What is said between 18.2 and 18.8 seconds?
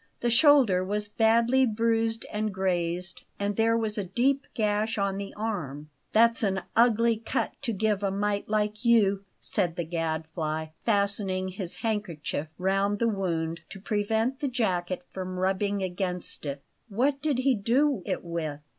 with?"